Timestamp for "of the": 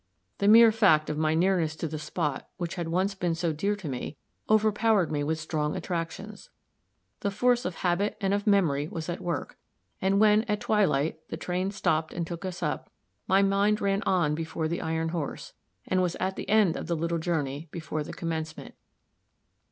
16.75-16.95